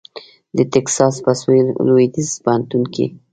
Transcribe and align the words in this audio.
د 0.55 0.57
ټیکساس 0.71 1.15
په 1.25 1.31
سوېل 1.41 1.67
لوېدیځ 1.87 2.29
پوهنتون 2.43 2.83
کې 2.93 3.05